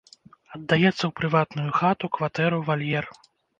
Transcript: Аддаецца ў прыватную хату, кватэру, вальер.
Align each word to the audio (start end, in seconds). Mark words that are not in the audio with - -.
Аддаецца 0.55 0.95
ў 1.09 1.11
прыватную 1.19 1.67
хату, 1.81 2.05
кватэру, 2.19 2.65
вальер. 2.73 3.05